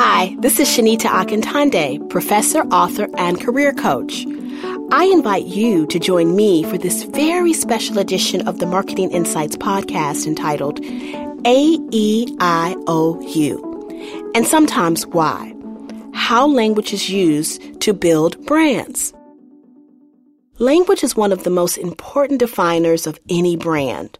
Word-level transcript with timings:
Hi, 0.00 0.36
this 0.38 0.60
is 0.60 0.68
Shanita 0.68 1.08
Akintonde, 1.08 2.08
professor, 2.08 2.60
author, 2.66 3.08
and 3.18 3.40
career 3.40 3.72
coach. 3.72 4.24
I 4.92 5.10
invite 5.12 5.46
you 5.46 5.88
to 5.88 5.98
join 5.98 6.36
me 6.36 6.62
for 6.62 6.78
this 6.78 7.02
very 7.02 7.52
special 7.52 7.98
edition 7.98 8.46
of 8.46 8.60
the 8.60 8.66
Marketing 8.66 9.10
Insights 9.10 9.56
podcast 9.56 10.24
entitled 10.24 10.80
AEIOU 11.42 11.98
and 14.36 14.46
sometimes 14.46 15.04
why. 15.04 15.52
How 16.14 16.46
language 16.46 16.92
is 16.92 17.10
used 17.10 17.80
to 17.80 17.92
build 17.92 18.46
brands. 18.46 19.12
Language 20.60 21.02
is 21.02 21.16
one 21.16 21.32
of 21.32 21.42
the 21.42 21.50
most 21.50 21.76
important 21.76 22.38
definers 22.38 23.08
of 23.08 23.18
any 23.28 23.56
brand. 23.56 24.16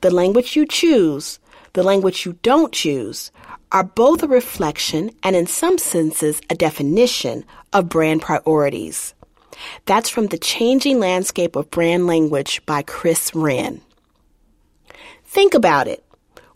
The 0.00 0.10
language 0.10 0.56
you 0.56 0.64
choose, 0.64 1.38
the 1.74 1.82
language 1.82 2.24
you 2.24 2.32
don't 2.42 2.72
choose, 2.72 3.30
are 3.72 3.84
both 3.84 4.22
a 4.22 4.28
reflection 4.28 5.10
and, 5.22 5.36
in 5.36 5.46
some 5.46 5.78
senses, 5.78 6.40
a 6.48 6.54
definition 6.54 7.44
of 7.72 7.88
brand 7.88 8.22
priorities. 8.22 9.14
That's 9.86 10.08
from 10.08 10.28
The 10.28 10.38
Changing 10.38 11.00
Landscape 11.00 11.56
of 11.56 11.70
Brand 11.70 12.06
Language 12.06 12.64
by 12.66 12.82
Chris 12.82 13.34
Wren. 13.34 13.80
Think 15.24 15.54
about 15.54 15.88
it. 15.88 16.04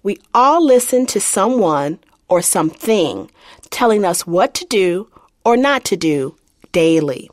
We 0.02 0.18
all 0.34 0.64
listen 0.64 1.06
to 1.06 1.20
someone 1.20 1.98
or 2.28 2.42
something 2.42 3.30
telling 3.70 4.04
us 4.04 4.26
what 4.26 4.54
to 4.54 4.64
do 4.66 5.08
or 5.44 5.56
not 5.56 5.84
to 5.84 5.96
do 5.96 6.36
daily. 6.72 7.30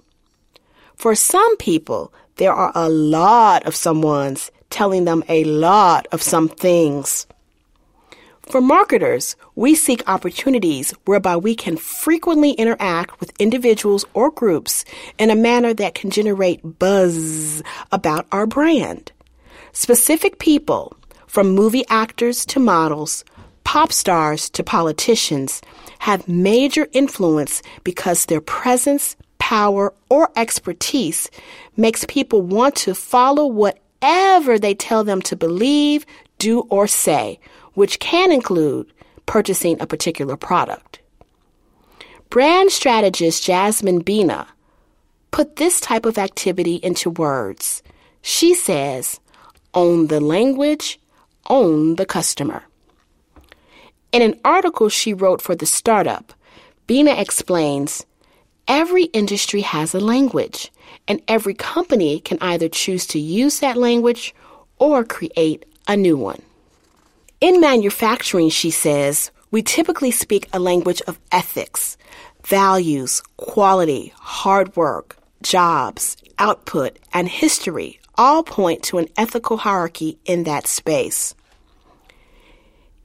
For 0.96 1.16
some 1.16 1.56
people, 1.58 2.14
there 2.36 2.54
are 2.54 2.72
a 2.76 2.90
lot 2.90 3.66
of 3.66 3.74
someones 3.74 4.50
telling 4.70 5.06
them 5.06 5.24
a 5.30 5.44
lot 5.46 6.08
of 6.12 6.22
some 6.22 6.50
things. 6.50 7.26
For 8.50 8.62
marketers, 8.62 9.36
we 9.54 9.76
seek 9.76 10.02
opportunities 10.10 10.90
whereby 11.06 11.38
we 11.38 11.54
can 11.54 11.78
frequently 11.78 12.54
interact 12.54 13.20
with 13.20 13.32
individuals 13.38 14.06
or 14.16 14.32
groups 14.32 14.86
in 15.20 15.30
a 15.30 15.36
manner 15.36 15.72
that 15.76 15.94
can 15.94 16.10
generate 16.10 16.80
buzz 16.80 17.62
about 17.92 18.26
our 18.32 18.48
brand. 18.48 19.12
Specific 19.72 20.40
people, 20.40 20.98
from 21.28 21.52
movie 21.52 21.86
actors 21.90 22.44
to 22.48 22.60
models, 22.60 23.24
pop 23.66 23.92
stars 23.92 24.50
to 24.50 24.64
politicians, 24.64 25.62
have 26.00 26.28
major 26.28 26.88
influence 26.92 27.62
because 27.84 28.26
their 28.26 28.42
presence, 28.42 29.16
power, 29.38 29.94
or 30.10 30.32
expertise 30.36 31.30
makes 31.78 32.04
people 32.06 32.42
want 32.42 32.76
to 32.78 32.96
follow 32.96 33.46
whatever 33.46 34.58
they 34.58 34.74
tell 34.74 35.04
them 35.04 35.22
to 35.22 35.36
believe, 35.36 36.04
do, 36.40 36.62
or 36.62 36.88
say 36.88 37.40
which 37.80 37.98
can 38.00 38.30
include 38.30 38.92
purchasing 39.26 39.80
a 39.80 39.88
particular 39.88 40.36
product. 40.36 41.00
Brand 42.30 42.72
strategist 42.72 43.46
Jasmine 43.46 44.02
Bina 44.02 44.48
put 45.32 45.56
this 45.56 45.80
type 45.80 46.06
of 46.06 46.18
activity 46.18 46.76
into 46.76 47.10
words. 47.10 47.82
She 48.22 48.54
says, 48.54 49.22
own 49.74 50.08
the 50.08 50.20
language, 50.20 51.00
own 51.50 51.96
the 51.96 52.06
customer. 52.06 52.64
In 54.12 54.22
an 54.24 54.38
article 54.44 54.90
she 54.90 55.14
wrote 55.14 55.42
for 55.42 55.56
the 55.56 55.66
startup, 55.66 56.34
Bina 56.86 57.12
explains 57.12 58.06
every 58.68 59.06
industry 59.22 59.62
has 59.62 59.96
a 59.96 60.02
language, 60.02 60.70
and 61.08 61.22
every 61.30 61.54
company 61.54 62.20
can 62.20 62.40
either 62.42 62.68
choose 62.68 63.08
to 63.08 63.20
use 63.20 63.62
that 63.62 63.78
language 63.78 64.36
or 64.80 65.06
create 65.06 65.64
a 65.88 65.96
new 65.96 66.18
one. 66.18 66.42
In 67.42 67.62
manufacturing, 67.62 68.50
she 68.50 68.70
says, 68.70 69.32
we 69.50 69.64
typically 69.64 70.12
speak 70.12 70.50
a 70.52 70.60
language 70.60 71.02
of 71.08 71.20
ethics, 71.32 71.98
values, 72.44 73.22
quality, 73.38 74.14
hard 74.18 74.76
work, 74.76 75.18
jobs, 75.42 76.18
output, 76.38 77.00
and 77.14 77.30
history 77.30 78.00
all 78.20 78.44
point 78.44 78.84
to 78.84 78.98
an 78.98 79.08
ethical 79.16 79.56
hierarchy 79.56 80.20
in 80.26 80.44
that 80.44 80.68
space. 80.68 81.34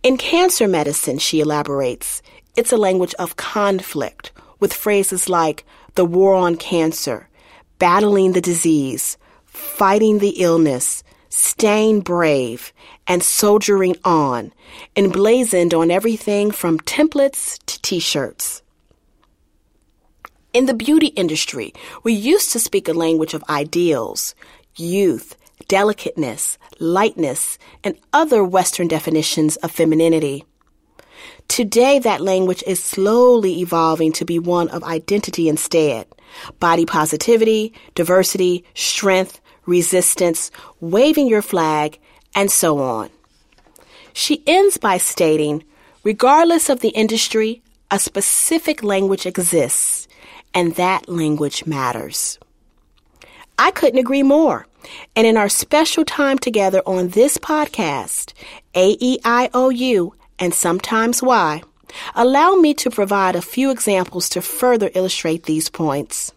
In 0.03 0.17
cancer 0.17 0.67
medicine, 0.67 1.19
she 1.19 1.39
elaborates, 1.39 2.21
it's 2.57 2.73
a 2.73 2.77
language 2.77 3.15
of 3.21 3.37
conflict 3.37 4.33
with 4.59 4.75
phrases 4.75 5.29
like 5.29 5.65
the 5.95 6.05
war 6.05 6.35
on 6.35 6.57
cancer, 6.57 7.29
battling 7.79 8.33
the 8.33 8.41
disease, 8.41 9.17
fighting 9.45 10.19
the 10.19 10.43
illness, 10.43 11.05
staying 11.35 12.01
brave, 12.01 12.73
and 13.09 13.23
soldiering 13.23 13.97
on, 14.05 14.53
emblazoned 14.95 15.75
on 15.75 15.91
everything 15.91 16.53
from 16.53 16.79
templates 16.81 17.59
to 17.67 17.83
t 17.83 17.99
shirts. 17.99 18.63
In 20.53 20.67
the 20.67 20.75
beauty 20.75 21.09
industry, 21.09 21.75
we 22.05 22.13
used 22.13 22.53
to 22.53 22.61
speak 22.61 22.89
a 22.89 22.93
language 22.93 23.35
of 23.35 23.43
ideals, 23.51 24.37
youth, 24.77 25.37
delicateness, 25.67 26.57
lightness, 26.79 27.59
and 27.83 27.99
other 28.13 28.45
Western 28.45 28.87
definitions 28.87 29.57
of 29.57 29.73
femininity. 29.73 30.45
Today, 31.49 31.99
that 31.99 32.21
language 32.21 32.63
is 32.67 32.83
slowly 32.83 33.61
evolving 33.61 34.13
to 34.13 34.25
be 34.25 34.39
one 34.39 34.69
of 34.69 34.85
identity 34.85 35.49
instead. 35.49 36.07
Body 36.61 36.87
positivity, 36.87 37.73
diversity, 37.95 38.65
strength, 38.75 39.41
resistance, 39.67 40.51
waving 40.81 41.29
your 41.29 41.43
flag, 41.43 41.99
and 42.35 42.51
so 42.51 42.79
on. 42.79 43.11
She 44.13 44.43
ends 44.47 44.77
by 44.77 44.99
stating, 44.99 45.65
regardless 46.03 46.69
of 46.69 46.81
the 46.81 46.91
industry, 46.91 47.63
a 47.91 47.99
specific 47.99 48.83
language 48.83 49.27
exists, 49.27 50.09
and 50.53 50.75
that 50.77 51.09
language 51.09 51.67
matters. 51.67 52.39
I 53.59 53.71
couldn't 53.71 53.99
agree 53.99 54.23
more. 54.23 54.67
And 55.17 55.27
in 55.27 55.37
our 55.37 55.49
special 55.49 56.05
time 56.05 56.39
together 56.39 56.83
on 56.87 57.09
this 57.09 57.39
podcast, 57.39 58.33
AEIOU 58.75 60.13
and 60.39 60.53
sometimes 60.53 61.23
why, 61.23 61.63
allow 62.15 62.55
me 62.55 62.75
to 62.75 62.91
provide 62.91 63.37
a 63.37 63.43
few 63.43 63.71
examples 63.71 64.29
to 64.31 64.43
further 64.43 64.91
illustrate 64.95 65.45
these 65.45 65.69
points. 65.69 66.33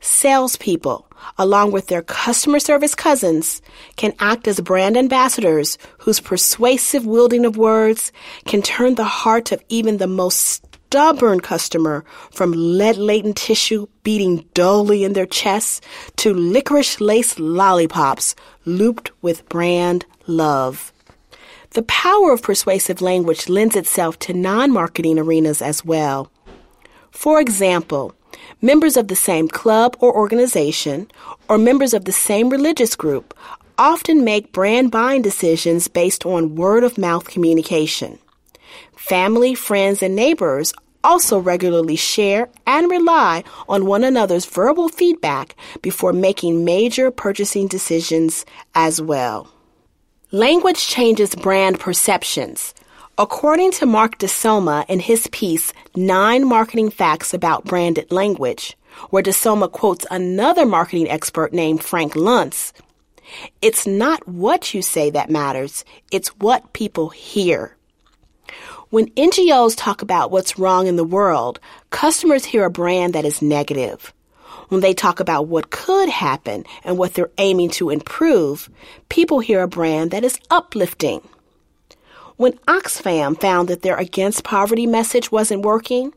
Salespeople, 0.00 1.06
along 1.40 1.72
with 1.72 1.86
their 1.86 2.02
customer 2.02 2.60
service 2.60 2.94
cousins, 2.94 3.62
can 3.96 4.12
act 4.18 4.46
as 4.46 4.60
brand 4.60 4.94
ambassadors 4.94 5.78
whose 5.96 6.20
persuasive 6.20 7.06
wielding 7.06 7.46
of 7.46 7.56
words 7.56 8.12
can 8.44 8.60
turn 8.60 8.94
the 8.94 9.04
heart 9.04 9.50
of 9.50 9.64
even 9.70 9.96
the 9.96 10.06
most 10.06 10.66
stubborn 10.90 11.40
customer 11.40 12.04
from 12.30 12.52
lead 12.52 12.98
laden 12.98 13.32
tissue 13.32 13.86
beating 14.02 14.44
dully 14.52 15.02
in 15.02 15.14
their 15.14 15.24
chests 15.24 15.80
to 16.16 16.34
licorice 16.34 17.00
lace 17.00 17.38
lollipops 17.38 18.34
looped 18.66 19.10
with 19.22 19.48
brand 19.48 20.04
love. 20.26 20.92
The 21.70 21.84
power 21.84 22.32
of 22.34 22.42
persuasive 22.42 23.00
language 23.00 23.48
lends 23.48 23.76
itself 23.76 24.18
to 24.20 24.34
non 24.34 24.72
marketing 24.72 25.18
arenas 25.18 25.62
as 25.62 25.86
well. 25.86 26.30
For 27.12 27.40
example, 27.40 28.14
members 28.60 28.96
of 28.96 29.08
the 29.08 29.16
same 29.16 29.48
club 29.48 29.96
or 30.00 30.14
organization, 30.14 31.10
or 31.48 31.58
members 31.58 31.94
of 31.94 32.04
the 32.04 32.12
same 32.12 32.50
religious 32.50 32.96
group 32.96 33.34
often 33.78 34.24
make 34.24 34.52
brand 34.52 34.90
buying 34.90 35.22
decisions 35.22 35.88
based 35.88 36.26
on 36.26 36.54
word 36.54 36.84
of 36.84 36.98
mouth 36.98 37.28
communication. 37.28 38.18
Family, 38.94 39.54
friends, 39.54 40.02
and 40.02 40.14
neighbors 40.14 40.72
also 41.02 41.38
regularly 41.38 41.96
share 41.96 42.48
and 42.66 42.90
rely 42.90 43.42
on 43.68 43.86
one 43.86 44.04
another's 44.04 44.44
verbal 44.44 44.88
feedback 44.88 45.56
before 45.82 46.12
making 46.12 46.64
major 46.64 47.10
purchasing 47.10 47.66
decisions 47.66 48.44
as 48.74 49.00
well. 49.00 49.48
Language 50.30 50.86
changes 50.86 51.34
brand 51.34 51.80
perceptions. 51.80 52.74
According 53.20 53.72
to 53.72 53.84
Mark 53.84 54.16
Di 54.16 54.26
Somma 54.26 54.86
in 54.88 54.98
his 54.98 55.26
piece, 55.26 55.74
Nine 55.94 56.48
Marketing 56.48 56.88
Facts 56.88 57.34
About 57.34 57.66
Branded 57.66 58.10
Language, 58.10 58.78
where 59.10 59.22
Di 59.22 59.30
Somma 59.30 59.70
quotes 59.70 60.06
another 60.10 60.64
marketing 60.64 61.10
expert 61.10 61.52
named 61.52 61.84
Frank 61.84 62.14
Luntz, 62.14 62.72
it's 63.60 63.86
not 63.86 64.26
what 64.26 64.72
you 64.72 64.80
say 64.80 65.10
that 65.10 65.28
matters, 65.28 65.84
it's 66.10 66.28
what 66.38 66.72
people 66.72 67.10
hear. 67.10 67.76
When 68.88 69.10
NGOs 69.10 69.76
talk 69.76 70.00
about 70.00 70.30
what's 70.30 70.58
wrong 70.58 70.86
in 70.86 70.96
the 70.96 71.04
world, 71.04 71.60
customers 71.90 72.46
hear 72.46 72.64
a 72.64 72.70
brand 72.70 73.12
that 73.12 73.26
is 73.26 73.42
negative. 73.42 74.14
When 74.70 74.80
they 74.80 74.94
talk 74.94 75.20
about 75.20 75.46
what 75.46 75.68
could 75.68 76.08
happen 76.08 76.64
and 76.84 76.96
what 76.96 77.12
they're 77.12 77.30
aiming 77.36 77.68
to 77.72 77.90
improve, 77.90 78.70
people 79.10 79.40
hear 79.40 79.60
a 79.60 79.68
brand 79.68 80.10
that 80.12 80.24
is 80.24 80.40
uplifting. 80.50 81.20
When 82.40 82.54
Oxfam 82.66 83.38
found 83.38 83.68
that 83.68 83.82
their 83.82 83.98
Against 83.98 84.44
Poverty 84.44 84.86
message 84.86 85.30
wasn't 85.30 85.60
working, 85.60 86.14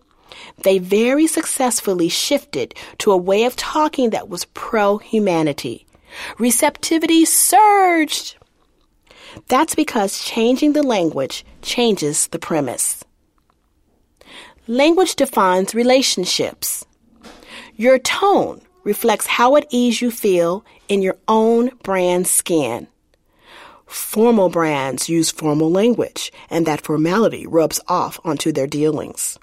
they 0.63 0.77
very 0.77 1.27
successfully 1.27 2.07
shifted 2.07 2.73
to 2.99 3.11
a 3.11 3.17
way 3.17 3.43
of 3.43 3.57
talking 3.57 4.11
that 4.11 4.29
was 4.29 4.45
pro 4.53 4.99
humanity. 4.99 5.85
Receptivity 6.39 7.25
surged. 7.25 8.37
That's 9.49 9.75
because 9.75 10.23
changing 10.23 10.71
the 10.71 10.81
language 10.81 11.45
changes 11.61 12.27
the 12.27 12.39
premise. 12.39 13.03
Language 14.65 15.17
defines 15.17 15.75
relationships. 15.75 16.85
Your 17.75 17.99
tone 17.99 18.61
reflects 18.85 19.27
how 19.27 19.57
at 19.57 19.67
ease 19.71 20.01
you 20.01 20.09
feel 20.09 20.63
in 20.87 21.01
your 21.01 21.17
own 21.27 21.71
brand 21.83 22.27
skin. 22.27 22.87
Formal 23.93 24.49
brands 24.49 25.07
use 25.07 25.29
formal 25.29 25.69
language, 25.71 26.31
and 26.49 26.65
that 26.65 26.81
formality 26.81 27.45
rubs 27.45 27.79
off 27.87 28.19
onto 28.25 28.51
their 28.51 28.65
dealings. 28.65 29.37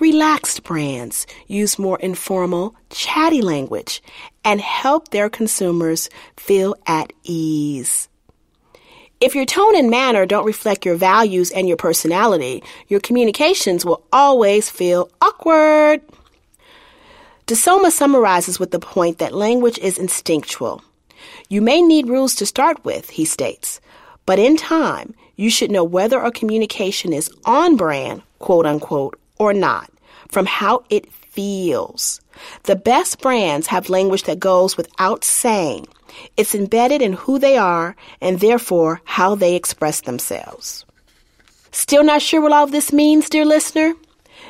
Relaxed 0.00 0.62
brands 0.62 1.26
use 1.46 1.78
more 1.78 1.98
informal, 1.98 2.74
chatty 2.88 3.42
language 3.42 4.02
and 4.42 4.58
help 4.62 5.08
their 5.08 5.28
consumers 5.28 6.08
feel 6.38 6.74
at 6.86 7.12
ease. 7.24 8.08
If 9.20 9.34
your 9.34 9.44
tone 9.44 9.76
and 9.76 9.90
manner 9.90 10.24
don't 10.24 10.46
reflect 10.46 10.86
your 10.86 10.96
values 10.96 11.50
and 11.50 11.68
your 11.68 11.76
personality, 11.76 12.62
your 12.86 13.00
communications 13.00 13.84
will 13.84 14.02
always 14.14 14.70
feel 14.70 15.10
awkward. 15.20 16.00
Di 17.44 17.54
Somma 17.54 17.90
summarizes 17.90 18.58
with 18.58 18.70
the 18.70 18.78
point 18.78 19.18
that 19.18 19.34
language 19.34 19.78
is 19.78 19.98
instinctual. 19.98 20.82
You 21.48 21.60
may 21.60 21.82
need 21.82 22.08
rules 22.08 22.34
to 22.36 22.46
start 22.46 22.84
with, 22.84 23.10
he 23.10 23.24
states, 23.24 23.80
but 24.26 24.38
in 24.38 24.56
time, 24.56 25.14
you 25.36 25.50
should 25.50 25.70
know 25.70 25.84
whether 25.84 26.20
a 26.20 26.32
communication 26.32 27.12
is 27.12 27.30
on 27.44 27.76
brand, 27.76 28.22
quote 28.38 28.66
unquote, 28.66 29.18
or 29.38 29.52
not, 29.52 29.90
from 30.28 30.46
how 30.46 30.84
it 30.90 31.12
feels. 31.12 32.20
The 32.64 32.76
best 32.76 33.20
brands 33.20 33.68
have 33.68 33.88
language 33.88 34.24
that 34.24 34.40
goes 34.40 34.76
without 34.76 35.24
saying. 35.24 35.86
It's 36.36 36.54
embedded 36.54 37.02
in 37.02 37.12
who 37.12 37.38
they 37.38 37.56
are 37.56 37.94
and 38.20 38.40
therefore 38.40 39.00
how 39.04 39.34
they 39.34 39.54
express 39.54 40.00
themselves. 40.02 40.84
Still 41.70 42.02
not 42.02 42.22
sure 42.22 42.40
what 42.40 42.52
all 42.52 42.66
this 42.66 42.92
means, 42.92 43.28
dear 43.28 43.44
listener? 43.44 43.94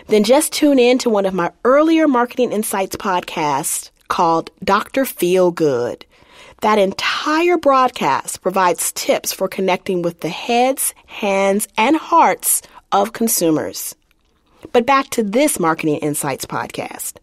Then 0.06 0.24
just 0.24 0.52
tune 0.52 0.78
in 0.78 0.98
to 0.98 1.10
one 1.10 1.26
of 1.26 1.34
my 1.34 1.52
earlier 1.64 2.08
Marketing 2.08 2.52
Insights 2.52 2.96
podcasts 2.96 3.90
called 4.08 4.50
Dr. 4.64 5.04
Feel 5.04 5.50
Good. 5.50 6.06
That 6.60 6.78
entire 6.78 7.56
broadcast 7.56 8.42
provides 8.42 8.90
tips 8.92 9.32
for 9.32 9.46
connecting 9.46 10.02
with 10.02 10.20
the 10.20 10.28
heads, 10.28 10.92
hands, 11.06 11.68
and 11.76 11.96
hearts 11.96 12.62
of 12.90 13.12
consumers. 13.12 13.94
But 14.72 14.84
back 14.84 15.08
to 15.10 15.22
this 15.22 15.60
Marketing 15.60 15.98
Insights 15.98 16.46
podcast. 16.46 17.18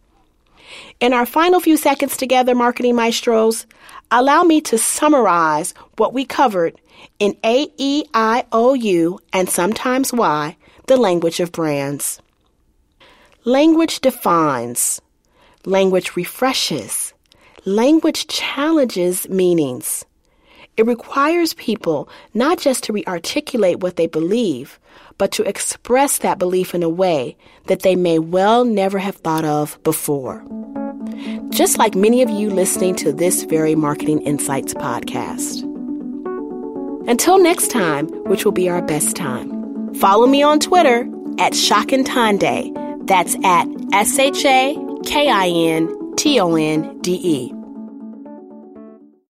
In 1.00 1.12
our 1.12 1.26
final 1.26 1.60
few 1.60 1.76
seconds 1.76 2.16
together, 2.16 2.54
Marketing 2.54 2.96
Maestros, 2.96 3.66
allow 4.10 4.42
me 4.42 4.62
to 4.62 4.78
summarize 4.78 5.74
what 5.98 6.14
we 6.14 6.24
covered 6.24 6.80
in 7.18 7.36
A, 7.44 7.68
E, 7.76 8.04
I, 8.14 8.46
O, 8.52 8.72
U, 8.72 9.18
and 9.34 9.50
sometimes 9.50 10.14
Y, 10.14 10.56
the 10.86 10.96
language 10.96 11.40
of 11.40 11.52
brands. 11.52 12.22
Language 13.44 14.00
defines. 14.00 15.00
Language 15.66 16.16
refreshes. 16.16 17.12
Language 17.68 18.28
challenges 18.28 19.28
meanings. 19.28 20.04
It 20.76 20.86
requires 20.86 21.52
people 21.54 22.08
not 22.32 22.60
just 22.60 22.84
to 22.84 22.92
re-articulate 22.92 23.80
what 23.80 23.96
they 23.96 24.06
believe, 24.06 24.78
but 25.18 25.32
to 25.32 25.42
express 25.42 26.18
that 26.18 26.38
belief 26.38 26.76
in 26.76 26.84
a 26.84 26.88
way 26.88 27.36
that 27.66 27.80
they 27.80 27.96
may 27.96 28.20
well 28.20 28.64
never 28.64 29.00
have 29.00 29.16
thought 29.16 29.44
of 29.44 29.82
before. 29.82 30.44
Just 31.48 31.76
like 31.76 31.96
many 31.96 32.22
of 32.22 32.30
you 32.30 32.50
listening 32.50 32.94
to 32.96 33.12
this 33.12 33.42
very 33.42 33.74
Marketing 33.74 34.22
Insights 34.22 34.72
podcast. 34.72 35.62
Until 37.08 37.42
next 37.42 37.72
time, 37.72 38.06
which 38.26 38.44
will 38.44 38.52
be 38.52 38.68
our 38.68 38.80
best 38.80 39.16
time, 39.16 39.92
follow 39.94 40.28
me 40.28 40.40
on 40.40 40.60
Twitter 40.60 41.00
at 41.40 41.52
Shakintonde. 41.52 43.08
That's 43.08 43.34
at 43.42 43.66
S 43.92 44.16
H 44.20 44.44
A 44.44 44.76
K 45.04 45.28
I 45.28 45.48
N 45.48 46.14
T 46.14 46.38
O 46.38 46.54
N 46.54 47.00
D 47.00 47.18
E. 47.20 47.55